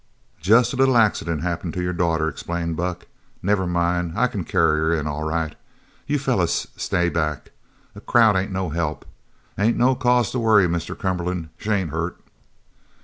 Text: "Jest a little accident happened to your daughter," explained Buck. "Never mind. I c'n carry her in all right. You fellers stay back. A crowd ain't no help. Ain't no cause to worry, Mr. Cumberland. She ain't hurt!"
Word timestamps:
"Jest 0.41 0.73
a 0.73 0.77
little 0.77 0.97
accident 0.97 1.43
happened 1.43 1.75
to 1.75 1.83
your 1.83 1.93
daughter," 1.93 2.27
explained 2.27 2.75
Buck. 2.75 3.05
"Never 3.43 3.67
mind. 3.67 4.17
I 4.17 4.25
c'n 4.27 4.45
carry 4.45 4.79
her 4.79 4.95
in 4.95 5.05
all 5.05 5.21
right. 5.23 5.53
You 6.07 6.17
fellers 6.17 6.69
stay 6.75 7.07
back. 7.07 7.51
A 7.93 8.01
crowd 8.01 8.35
ain't 8.35 8.51
no 8.51 8.69
help. 8.69 9.05
Ain't 9.59 9.77
no 9.77 9.93
cause 9.93 10.31
to 10.31 10.39
worry, 10.39 10.65
Mr. 10.65 10.97
Cumberland. 10.97 11.49
She 11.59 11.69
ain't 11.69 11.91
hurt!" 11.91 12.19